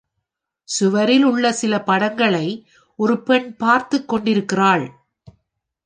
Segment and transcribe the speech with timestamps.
[0.63, 2.67] சுவரிலுள்ள சில படங்களை
[2.95, 4.99] ஒரு பெண் பார்த்துக் கொண்டிருக்கிறாள்.